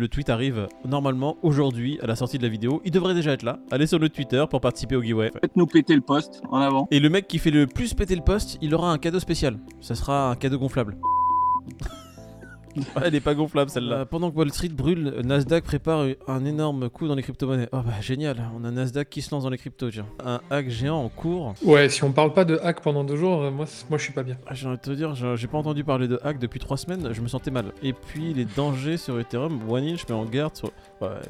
[0.00, 2.80] Le tweet arrive normalement aujourd'hui à la sortie de la vidéo.
[2.84, 3.58] Il devrait déjà être là.
[3.72, 5.32] Allez sur le Twitter pour participer au giveaway.
[5.40, 6.86] Faites-nous péter le poste en avant.
[6.92, 9.58] Et le mec qui fait le plus péter le poste, il aura un cadeau spécial.
[9.80, 10.98] Ça sera un cadeau gonflable.
[12.96, 13.96] Ouais, elle est pas gonflable celle-là.
[13.96, 17.68] Euh, pendant que Wall Street brûle, Nasdaq prépare un énorme coup dans les crypto-monnaies.
[17.72, 20.06] Oh bah génial, on a Nasdaq qui se lance dans les cryptos, tiens.
[20.24, 21.54] Un hack géant en cours.
[21.62, 24.12] Ouais, si on parle pas de hack pendant deux jours, euh, moi, moi je suis
[24.12, 24.36] pas bien.
[24.46, 27.12] Ah, J'ai envie de te dire, j'ai pas entendu parler de hack depuis trois semaines,
[27.12, 27.72] je me sentais mal.
[27.82, 30.68] Et puis les dangers sur Ethereum, OneInch met en garde sur.
[31.00, 31.20] Ouais, euh,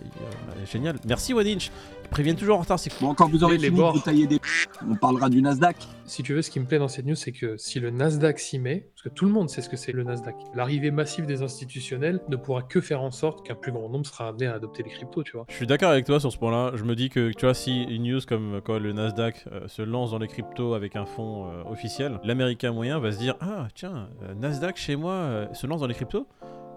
[0.71, 0.97] génial.
[1.07, 1.71] Merci OneInch.
[2.05, 3.09] Ils préviennent toujours en retard, c'est cool.
[3.09, 3.93] Bon, quand vous aurez Les- de bords.
[3.93, 4.39] vous tailler des
[4.91, 5.77] on parlera du Nasdaq.
[6.07, 8.39] Si tu veux, ce qui me plaît dans cette news, c'est que si le Nasdaq
[8.39, 12.21] s'y met, tout le monde sait ce que c'est le Nasdaq, l'arrivée massive des institutionnels
[12.29, 14.91] ne pourra que faire en sorte qu'un plus grand nombre sera amené à adopter les
[14.91, 15.47] cryptos, tu vois.
[15.49, 16.73] Je suis d'accord avec toi sur ce point-là.
[16.75, 19.83] Je me dis que, tu vois, si une news comme quoi le Nasdaq euh, se
[19.83, 23.69] lance dans les cryptos avec un fonds euh, officiel, l'américain moyen va se dire Ah,
[23.75, 26.27] tiens, euh, Nasdaq chez moi se lance dans les cryptos?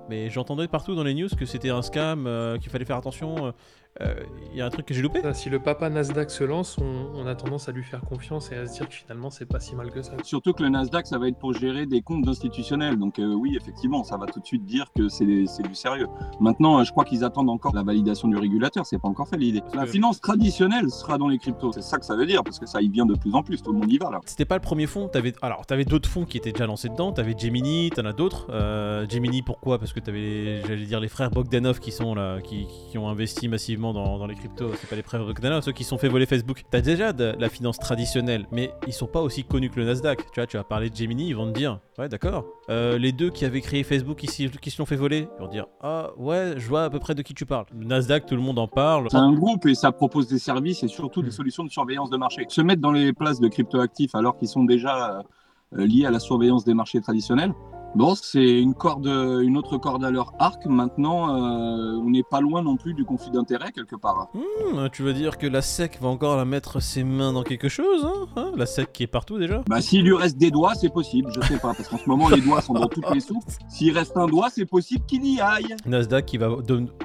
[0.09, 2.27] Mais j'entendais partout dans les news que c'était un scam,
[2.59, 3.53] qu'il fallait faire attention.
[3.99, 5.21] Euh, euh, Il y a un truc que j'ai loupé?
[5.33, 8.55] Si le papa Nasdaq se lance, on, on a tendance à lui faire confiance et
[8.55, 10.13] à se dire que finalement c'est pas si mal que ça.
[10.23, 12.97] Surtout que le Nasdaq, ça va être pour gérer des comptes institutionnels.
[12.97, 16.07] Donc euh, oui, effectivement, ça va tout de suite dire que c'est du sérieux.
[16.39, 18.85] Maintenant, euh, je crois qu'ils attendent encore la validation du régulateur.
[18.85, 19.61] C'est pas encore fait l'idée.
[19.73, 21.73] La finance traditionnelle sera dans les cryptos.
[21.73, 23.61] C'est ça que ça veut dire, parce que ça y vient de plus en plus.
[23.61, 24.19] Tout le monde y va là.
[24.25, 25.07] C'était pas le premier fonds.
[25.07, 27.11] T'avais, alors, t'avais d'autres fonds qui étaient déjà lancés dedans.
[27.11, 28.47] T'avais Gemini, t'en as d'autres.
[28.51, 29.79] Euh, Gemini, pourquoi?
[29.79, 33.47] Parce que t'avais, j'allais dire, les frères Bogdanov qui sont là, qui, qui ont investi
[33.47, 34.69] massivement dans, dans les cryptos.
[34.79, 36.63] C'est pas les frères Bogdanov, ceux qui sont fait voler Facebook.
[36.69, 40.19] T'as déjà de la finance traditionnelle, mais ils sont pas aussi connus que le Nasdaq.
[40.31, 42.45] Tu vois, tu vas parler de Gemini, ils vont te dire, ouais, d'accord.
[42.69, 45.41] Euh, les deux qui avaient créé Facebook, qui, s'y- qui se l'ont fait voler, ils
[45.43, 47.65] vont dire, ah ouais, je vois à peu près de qui tu parles.
[47.77, 49.07] Le Nasdaq, tout le monde en parle.
[49.09, 52.17] C'est un groupe et ça propose des services et surtout des solutions de surveillance de
[52.17, 52.45] marché.
[52.47, 55.23] Se mettre dans les places de cryptoactifs alors qu'ils sont déjà
[55.73, 57.53] euh, liés à la surveillance des marchés traditionnels,
[57.95, 60.65] bon, c'est une corde, une autre corde à leur arc.
[60.65, 64.29] Maintenant, euh, on n'est pas loin non plus du conflit d'intérêts quelque part.
[64.33, 67.69] Hmm, tu veux dire que la SEC va encore la mettre ses mains dans quelque
[67.69, 69.63] chose, hein, hein La SEC qui est partout déjà?
[69.67, 72.29] Bah, s'il lui reste des doigts, c'est possible, je sais pas, parce qu'en ce moment,
[72.29, 73.43] les doigts sont dans toutes les soupes.
[73.69, 75.75] S'il reste un doigt, c'est possible qu'il y aille.
[75.85, 76.49] Nasdaq qui va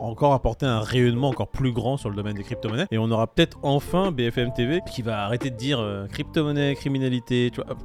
[0.00, 2.86] encore apporter un rayonnement encore plus grand sur le domaine des crypto-monnaies.
[2.90, 7.50] Et on aura peut-être enfin BFM TV qui va arrêter de dire euh, crypto-monnaie, criminalité,
[7.52, 7.76] tu vois.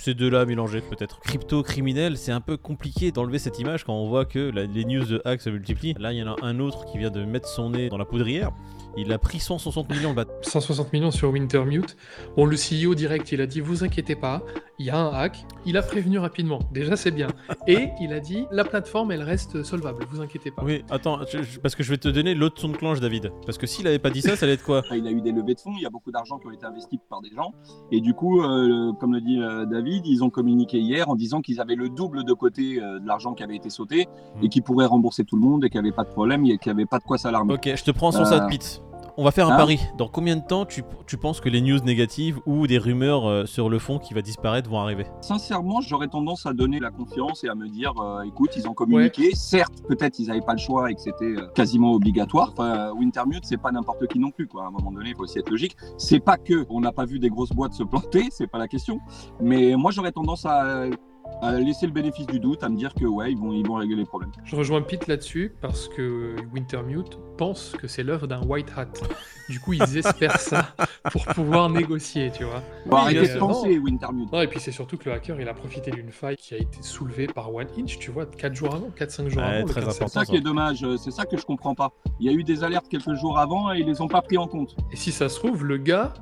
[0.00, 1.20] Ces deux-là mélangés peut-être.
[1.20, 5.04] Crypto-criminel, c'est un peu compliqué d'enlever cette image quand on voit que la- les news
[5.04, 5.94] de hack se multiplient.
[5.98, 8.04] Là, il y en a un autre qui vient de mettre son nez dans la
[8.04, 8.50] poudrière.
[8.96, 10.26] Il a pris 160 millions, le bat.
[10.42, 11.96] 160 millions sur Wintermute.
[12.36, 14.42] Bon, le CEO direct, il a dit Vous inquiétez pas,
[14.78, 15.44] il y a un hack.
[15.66, 16.60] Il a prévenu rapidement.
[16.72, 17.28] Déjà, c'est bien.
[17.66, 20.04] Et il a dit La plateforme, elle reste solvable.
[20.10, 20.62] Vous inquiétez pas.
[20.64, 23.32] Oui, attends, je- je- parce que je vais te donner l'autre son de cloche, David.
[23.46, 24.82] Parce que s'il avait pas dit ça, ça allait être quoi?
[24.92, 26.64] Il a eu des levées de fonds, il y a beaucoup d'argent qui ont été
[26.66, 27.52] investis par des gens.
[27.92, 31.40] Et du coup, euh, comme le dit euh, David, ils ont communiqué hier en disant
[31.40, 34.06] qu'ils avaient le double de côté euh, de l'argent qui avait été sauté
[34.42, 36.58] et qu'ils pourraient rembourser tout le monde et qu'il n'y avait pas de problème et
[36.58, 37.54] qu'il n'y avait pas de quoi s'alarmer.
[37.54, 38.82] Ok, je te prends son Euh, Pete.
[39.20, 39.80] On va faire un hein pari.
[39.96, 43.46] Dans combien de temps tu, tu penses que les news négatives ou des rumeurs euh,
[43.46, 45.06] sur le fond qui va disparaître vont arriver?
[45.22, 48.74] Sincèrement, j'aurais tendance à donner la confiance et à me dire, euh, écoute, ils ont
[48.74, 49.34] communiqué.
[49.34, 52.50] Certes, peut-être ils n'avaient pas le choix et que c'était euh, quasiment obligatoire.
[52.52, 54.62] Enfin, Wintermute, c'est pas n'importe qui non plus, quoi.
[54.62, 55.76] À un moment donné, il faut aussi être logique.
[55.96, 58.68] C'est pas que on n'a pas vu des grosses boîtes se planter, c'est pas la
[58.68, 59.00] question.
[59.40, 60.84] Mais moi, j'aurais tendance à,
[61.40, 63.74] à laisser le bénéfice du doute, à me dire que ouais, ils vont, ils vont
[63.74, 64.32] régler les problèmes.
[64.44, 68.88] Je rejoins Pete là-dessus parce que Wintermute pense que c'est l'œuvre d'un white hat.
[69.48, 70.74] Du coup, ils espèrent ça
[71.10, 72.62] pour pouvoir négocier, tu vois.
[72.84, 74.30] Bon, arrêtez euh, de penser, Wintermute.
[74.32, 76.58] Non, et puis c'est surtout que le hacker, il a profité d'une faille qui a
[76.58, 79.66] été soulevée par One Inch, tu vois, 4 jours avant, 4-5 jours Ouais, avant.
[79.66, 81.92] le très 15 C'est ça qui est dommage, euh, c'est ça que je comprends pas.
[82.20, 84.36] Il y a eu des alertes quelques jours avant et ils les ont pas pris
[84.36, 84.76] en compte.
[84.92, 86.12] Et si ça se trouve, le gars,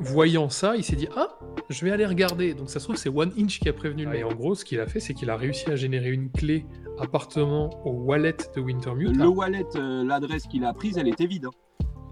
[0.00, 2.54] voyant ça, il s'est dit Ah, je vais aller regarder.
[2.54, 4.20] Donc ça se trouve, c'est One Inch qui a prévenu le mec.
[4.20, 6.66] Et en gros, ce qu'il a fait, c'est qu'il a réussi à générer une clé
[7.00, 9.16] appartement au wallet de Wintermute.
[9.16, 11.46] Le wallet, euh, l'adresse qu'il a prise, elle était vide.
[11.46, 11.50] hein.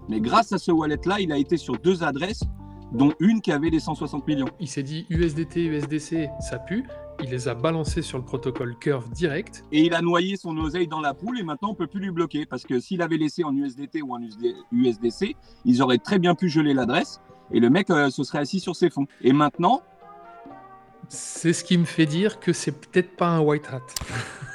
[0.09, 2.43] Mais grâce à ce wallet-là, il a été sur deux adresses,
[2.91, 4.45] dont une qui avait les 160 millions.
[4.59, 6.83] Il s'est dit USDT, USDC, ça pue.
[7.23, 9.63] Il les a balancés sur le protocole Curve direct.
[9.71, 12.11] Et il a noyé son oseille dans la poule et maintenant on peut plus lui
[12.11, 12.45] bloquer.
[12.45, 16.35] Parce que s'il avait laissé en USDT ou en USD USDC, ils auraient très bien
[16.35, 19.07] pu geler l'adresse et le mec euh, se serait assis sur ses fonds.
[19.21, 19.81] Et maintenant,
[21.09, 23.81] C'est ce qui me fait dire que c'est peut-être pas un white hat.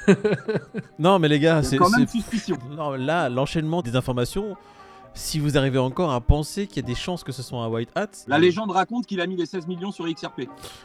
[0.99, 1.77] Non, mais les gars, c'est.
[1.77, 2.57] quand même suspicion.
[2.71, 4.55] Non, là, l'enchaînement des informations.
[5.13, 7.67] Si vous arrivez encore à penser qu'il y a des chances que ce soit un
[7.67, 8.07] white hat.
[8.27, 10.43] La légende raconte qu'il a mis les 16 millions sur XRP.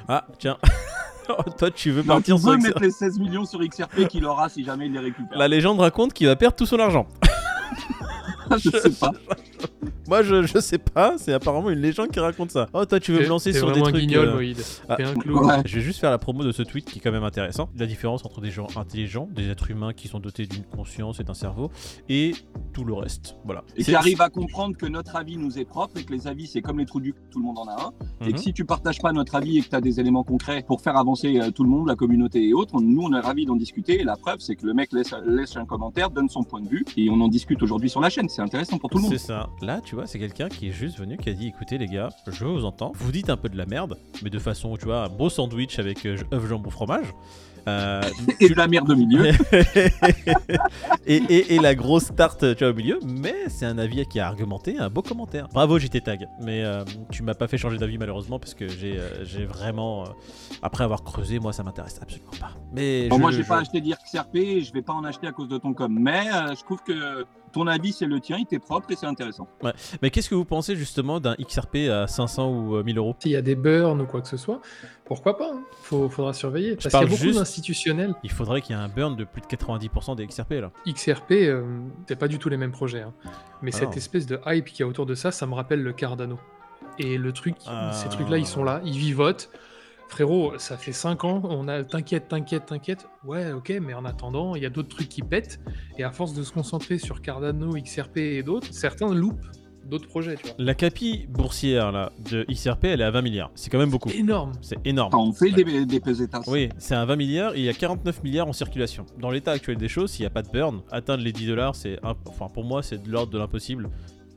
[0.08, 0.58] Ah, tiens.
[1.28, 2.66] Oh, Toi, tu veux partir sur veut XR.
[2.68, 5.36] mettre les 16 millions sur XRP qu'il aura si jamais il les récupère.
[5.36, 7.04] La légende raconte qu'il va perdre tout son argent.
[8.58, 9.12] Je sais pas.
[10.08, 12.69] Moi, je, je sais pas, c'est apparemment une légende qui raconte ça.
[12.72, 13.96] Oh, toi, tu veux me lancer sur des trucs.
[13.96, 14.56] guignol, euh, Moïd.
[14.88, 15.14] ah, T'es un.
[15.16, 15.62] Ouais.
[15.64, 17.69] Je vais juste faire la promo de ce tweet qui est quand même intéressant.
[17.76, 21.25] La différence entre des gens intelligents, des êtres humains qui sont dotés d'une conscience et
[21.25, 21.70] d'un cerveau,
[22.08, 22.34] et
[22.72, 23.37] tout le reste.
[23.44, 23.64] Voilà.
[23.76, 26.46] Et qui arrive à comprendre que notre avis nous est propre et que les avis,
[26.46, 28.26] c'est comme les trous du cul, tout le monde en a un.
[28.26, 28.32] Et Mhm.
[28.34, 30.81] que si tu partages pas notre avis et que tu as des éléments concrets pour
[30.82, 33.56] faire avancer euh, tout le monde, la communauté et autres, nous, on est ravis d'en
[33.56, 34.00] discuter.
[34.00, 36.69] Et la preuve, c'est que le mec laisse, laisse un commentaire, donne son point de
[36.69, 38.28] vue et on en discute aujourd'hui sur la chaîne.
[38.36, 39.12] C'est intéressant pour tout le monde.
[39.12, 39.48] C'est ça.
[39.62, 42.10] Là, tu vois, c'est quelqu'un qui est juste venu, qui a dit écoutez, les gars,
[42.26, 42.92] je vous entends.
[42.94, 45.78] Vous dites un peu de la merde, mais de façon, tu vois, un beau sandwich
[45.78, 47.06] avec euh, œuf, jambon, fromage.
[47.66, 48.02] Euh,
[48.40, 49.30] Et la merde au milieu.
[51.06, 54.20] et, et- et la grosse tarte tu vois, au milieu, mais c'est un avis qui
[54.20, 55.48] a argumenté, un beau commentaire.
[55.52, 58.98] Bravo JT Tag, mais euh, tu m'as pas fait changer d'avis malheureusement parce que j'ai
[58.98, 60.08] euh, vraiment, euh,
[60.62, 62.50] après avoir creusé, moi ça m'intéresse absolument pas.
[62.72, 63.78] Mais Bon, je- moi, j'ai je- pas acheté
[64.36, 65.96] et je vais pas en acheter à cause de ton com.
[65.98, 67.24] Mais euh, je trouve que
[67.56, 69.48] ton avis, c'est le tien, il t'est propre et c'est intéressant.
[70.02, 73.16] Mais qu'est-ce que vous pensez justement d'un XRP à 500 ou euh, 1000 euros?
[73.20, 74.60] S'il y a des burns ou quoi que ce soit,
[75.06, 75.62] pourquoi pas hein?
[75.82, 76.76] Faut, Faudra surveiller.
[76.76, 78.14] Parce qu'il y a beaucoup juste- d'institutionnels.
[78.22, 80.70] Il faudrait qu'il y ait un burn de plus de 90% des XRP là.
[80.86, 81.62] XRP, euh,
[82.06, 83.02] c'est pas du tout les mêmes projets.
[83.02, 83.14] hein.
[83.62, 83.94] Mais Ah cette non.
[83.96, 86.38] espèce de hype qu'il y a autour de ça, ça me rappelle le Cardano.
[86.98, 87.92] Et le truc, Ah.
[87.92, 89.50] ces trucs-là, ils sont là, ils vivotent.
[90.08, 93.08] Frérot, ça fait 5 ans, on a t'inquiète, t'inquiète, t'inquiète.
[93.24, 95.60] Ouais, ok, mais en attendant, il y a d'autres trucs qui pètent.
[95.98, 99.44] Et à force de se concentrer sur Cardano, XRP et d'autres, certains loupent
[99.84, 100.54] d'autres projets, tu vois.
[100.58, 103.50] La capi boursière là de XRP, elle est à 20 milliards.
[103.54, 104.08] C'est quand même beaucoup.
[104.10, 104.52] Énorme.
[104.60, 105.14] C'est énorme.
[105.14, 106.42] Enfin, on fait des, des pesetas.
[106.48, 109.06] Oui, c'est un 20 milliards et il y a 49 milliards en circulation.
[109.20, 111.74] Dans l'état actuel des choses, s'il n'y a pas de burn, atteindre les 10 dollars,
[111.76, 113.88] c'est imp- enfin pour moi c'est de l'ordre de l'impossible.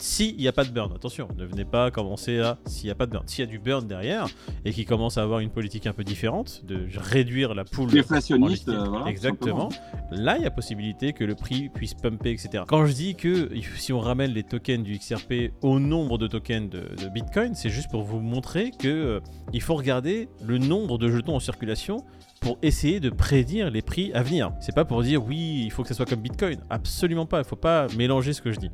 [0.01, 2.96] S'il n'y a pas de burn, attention, ne venez pas commencer à s'il n'y a
[2.96, 3.28] pas de burn.
[3.28, 4.28] S'il y a du burn derrière
[4.63, 8.69] et qui commence à avoir une politique un peu différente, de réduire la poule liquide,
[8.69, 9.68] euh, voilà, exactement.
[10.12, 12.63] Là, il y a possibilité que le prix puisse pumper, etc.
[12.66, 16.69] Quand je dis que si on ramène les tokens du XRP au nombre de tokens
[16.69, 19.19] de, de Bitcoin, c'est juste pour vous montrer que euh,
[19.52, 22.06] il faut regarder le nombre de jetons en circulation
[22.40, 24.52] pour essayer de prédire les prix à venir.
[24.62, 26.60] C'est pas pour dire oui, il faut que ça soit comme Bitcoin.
[26.69, 27.40] Absolument pas.
[27.40, 28.72] Il faut pas mélanger ce que je dis.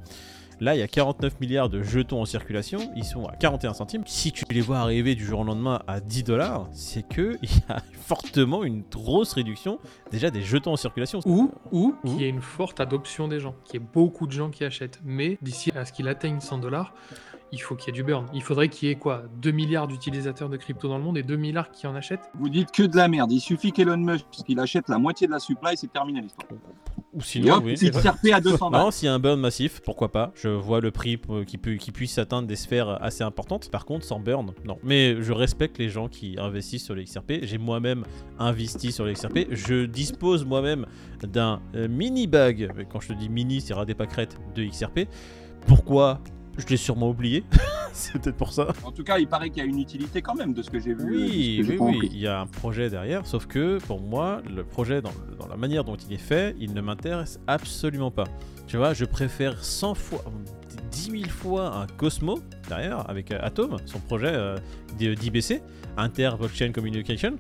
[0.60, 4.04] Là, il y a 49 milliards de jetons en circulation, ils sont à 41 centimes.
[4.06, 7.50] Si tu les vois arriver du jour au lendemain à 10 dollars, c'est que il
[7.50, 9.80] y a fortement une grosse réduction
[10.12, 11.20] déjà des jetons en circulation.
[11.26, 14.28] Ou, ou Ou- qu'il y ait une forte adoption des gens, qu'il y ait beaucoup
[14.28, 15.00] de gens qui achètent.
[15.04, 16.94] Mais d'ici à ce qu'il atteigne 100 dollars,
[17.52, 18.26] il faut qu'il y ait du burn.
[18.34, 19.24] Il faudrait qu'il y ait quoi?
[19.42, 22.30] 2 milliards d'utilisateurs de crypto dans le monde et 2 milliards qui en achètent?
[22.40, 23.32] Vous dites que de la merde.
[23.32, 26.48] Il suffit qu'Elon Musk qu'il achète la moitié de la supply, c'est terminé l'histoire.
[27.16, 27.78] Ou sinon, oui.
[27.78, 28.82] c'est XRP à 200 balles.
[28.82, 31.18] Non, s'il y a un burn massif, pourquoi pas Je vois le prix
[31.48, 33.72] qui, peut, qui puisse atteindre des sphères assez importantes.
[33.72, 34.78] Par contre, sans burn, non.
[34.84, 37.44] Mais je respecte les gens qui investissent sur les XRP.
[37.44, 38.04] J'ai moi-même
[38.38, 39.48] investi sur les XRP.
[39.52, 40.86] Je dispose moi-même
[41.24, 42.70] d'un euh, mini bag.
[42.92, 45.08] Quand je te dis mini, c'est ras des pâquerettes de XRP.
[45.68, 46.20] Pourquoi
[46.58, 47.44] Je l'ai sûrement oublié.
[47.94, 48.68] c'est peut-être pour ça.
[48.84, 50.80] En tout cas, il paraît qu'il y a une utilité quand même de ce que
[50.80, 51.16] j'ai vu.
[51.16, 55.02] Oui, oui, oui, il y a un projet derrière, sauf que pour moi, le projet,
[55.02, 55.12] dans,
[55.50, 58.26] la manière dont il est fait, il ne m'intéresse absolument pas.
[58.68, 60.24] Tu vois, je préfère 100 fois,
[60.92, 64.58] 10 000 fois un Cosmo derrière, avec euh, Atom, son projet euh,
[64.98, 65.62] d'IBC,
[65.98, 67.36] Inter Blockchain Communication,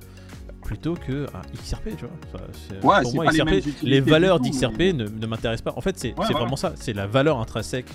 [0.63, 2.95] plutôt que un XRP, tu vois.
[2.97, 5.73] Ouais, pour moi, pas XRP, les valeurs d'XRP mais- ne, ne m'intéressent pas.
[5.77, 7.87] En fait, c'est Ouais, vraiment ça, c'est la valeur intrinsèque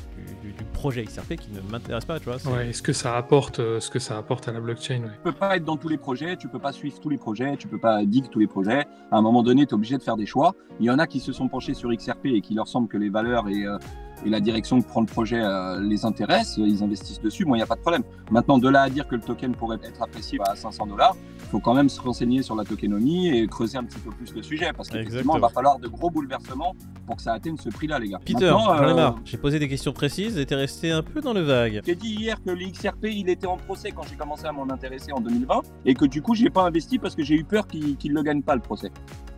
[0.80, 2.36] projet XRP qui ne m'intéresse pas, tu vois.
[2.50, 5.10] Ouais, est-ce que ça apporte, euh, ce que ça apporte à la blockchain ouais.
[5.12, 7.58] Tu peux pas être dans tous les projets, tu peux pas suivre tous les projets,
[7.58, 8.86] tu peux pas dig tous les projets.
[9.10, 10.54] À un moment donné, tu es obligé de faire des choix.
[10.80, 12.96] Il y en a qui se sont penchés sur XRP et qui leur semble que
[12.96, 13.76] les valeurs et, euh,
[14.24, 17.60] et la direction que prend le projet euh, les intéressent, ils investissent dessus, moi il
[17.60, 18.02] n'y a pas de problème.
[18.30, 21.48] Maintenant, de là à dire que le token pourrait être apprécié à 500 dollars, il
[21.50, 24.42] faut quand même se renseigner sur la tokenomie et creuser un petit peu plus le
[24.42, 26.74] sujet, parce qu'effectivement, il va falloir de gros bouleversements
[27.06, 28.20] pour que ça atteigne ce prix-là, les gars.
[28.24, 29.10] Peter, euh.
[29.24, 31.80] J'ai posé des questions précises et t'es resté un peu dans le vague.
[31.84, 34.70] J'ai dit hier que le XRP il était en procès quand j'ai commencé à m'en
[34.70, 37.66] intéresser en 2020 et que du coup j'ai pas investi parce que j'ai eu peur
[37.66, 38.90] qu'il qu'il le gagne pas le procès.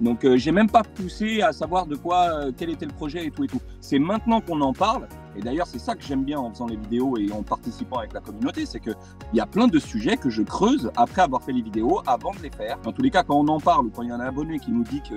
[0.03, 3.25] Donc euh, j'ai même pas poussé à savoir de quoi, euh, quel était le projet
[3.25, 3.61] et tout et tout.
[3.81, 6.77] C'est maintenant qu'on en parle et d'ailleurs c'est ça que j'aime bien en faisant les
[6.77, 8.91] vidéos et en participant avec la communauté, c'est que
[9.33, 12.33] il y a plein de sujets que je creuse après avoir fait les vidéos, avant
[12.33, 12.79] de les faire.
[12.83, 14.59] Dans tous les cas quand on en parle ou quand il y a un abonné
[14.59, 15.15] qui nous dit que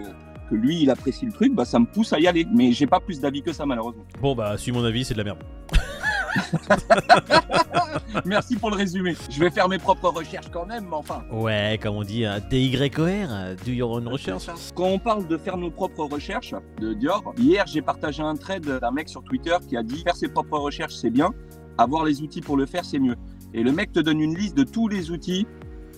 [0.50, 2.46] que lui il apprécie le truc, bah ça me pousse à y aller.
[2.54, 4.04] Mais j'ai pas plus d'avis que ça malheureusement.
[4.22, 5.44] Bon bah, suis mon avis, c'est de la merde.
[8.26, 9.16] Merci pour le résumé.
[9.30, 11.24] Je vais faire mes propres recherches quand même, mais enfin.
[11.32, 14.48] Ouais, comme on dit, un DYOR, do your own research.
[14.74, 18.66] Quand on parle de faire nos propres recherches de Dior, hier j'ai partagé un trade
[18.66, 21.32] d'un mec sur Twitter qui a dit faire ses propres recherches c'est bien,
[21.78, 23.16] avoir les outils pour le faire c'est mieux.
[23.54, 25.48] Et le mec te donne une liste de tous les outils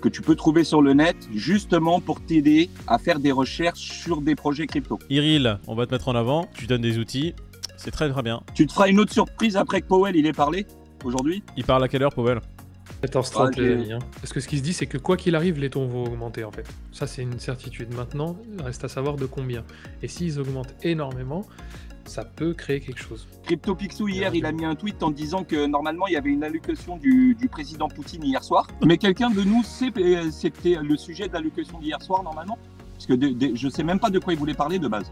[0.02, 4.22] que tu peux trouver sur le net justement pour t'aider à faire des recherches sur
[4.22, 5.00] des projets crypto.
[5.10, 7.34] Iril, on va te mettre en avant, tu donnes des outils,
[7.78, 8.42] c'est très très bien.
[8.54, 10.66] Tu te feras une autre surprise après que Powell il ait parlé
[11.04, 11.44] aujourd'hui?
[11.56, 12.40] Il parle à quelle heure, Powell?
[13.04, 13.94] 14h30 Ah, les amis.
[13.94, 14.00] hein.
[14.22, 16.44] Parce que ce qui se dit, c'est que quoi qu'il arrive, les taux vont augmenter
[16.44, 16.66] en fait.
[16.92, 17.94] Ça, c'est une certitude.
[17.94, 19.64] Maintenant, reste à savoir de combien.
[20.02, 21.46] Et s'ils augmentent énormément,
[22.06, 23.28] ça peut créer quelque chose.
[23.44, 26.44] CryptoPixou hier, il a mis un tweet en disant que normalement il y avait une
[26.44, 28.66] allocution du, du président Poutine hier soir.
[28.84, 32.58] Mais quelqu'un de nous sait euh, c'était le sujet de l'allocution d'hier soir normalement?
[32.94, 35.12] Parce que de- de- je sais même pas de quoi il voulait parler de base.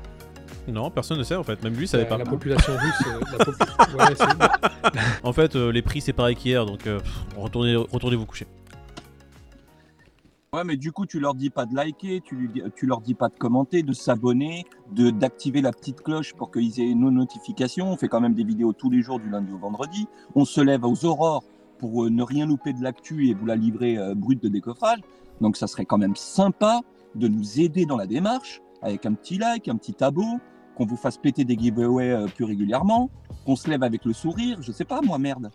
[0.68, 1.62] Non, personne ne sait en fait.
[1.64, 2.18] Même lui savait La, pas.
[2.18, 3.08] la population russe.
[3.08, 7.00] euh, la popu- ouais, c'est- En fait, euh, les prix c'est pareil qu'hier, donc euh,
[7.00, 8.48] pff, retournez, retournez vous coucher.
[10.54, 13.02] Ouais, mais du coup, tu leur dis pas de liker, tu, lui dis- tu leur
[13.02, 17.12] dis pas de commenter, de s'abonner, de d'activer la petite cloche pour qu'ils aient nos
[17.12, 17.92] notifications.
[17.92, 20.08] On fait quand même des vidéos tous les jours du lundi au vendredi.
[20.34, 21.44] On se lève aux aurores
[21.78, 25.00] pour euh, ne rien louper de l'actu et vous la livrer euh, brute de décoffrage.
[25.42, 26.80] Donc, ça serait quand même sympa
[27.16, 30.24] de nous aider dans la démarche avec un petit like, un petit abo,
[30.76, 33.10] qu'on vous fasse péter des giveaways euh, plus régulièrement,
[33.46, 34.58] qu'on se lève avec le sourire.
[34.62, 35.50] Je sais pas, moi, merde.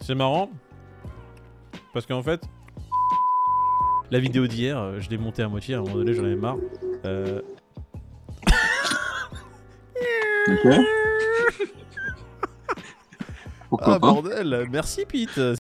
[0.00, 0.48] C'est marrant
[1.92, 2.40] parce qu'en fait,
[4.10, 5.74] la vidéo d'hier, euh, je l'ai montée à moitié.
[5.74, 6.56] À un moment donné, j'en avais marre.
[7.04, 7.40] Euh,
[10.48, 10.66] Ok
[13.68, 15.38] Pourquoi Ah pas bordel, merci Pete.